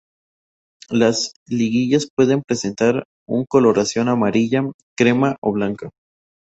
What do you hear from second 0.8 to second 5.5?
Las lígulas pueden presentar un coloración amarilla, crema